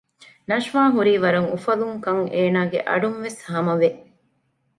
ނަޝްވާ 0.49 0.83
ހުރީ 0.95 1.13
ވަރަށް 1.23 1.49
އުފަލުންކަން 1.51 2.23
އޭނާގެ 2.33 2.79
އަޑުންވެސް 2.87 3.39
ހާމަވެ 3.49 3.89